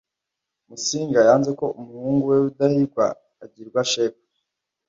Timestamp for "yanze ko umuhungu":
1.27-2.21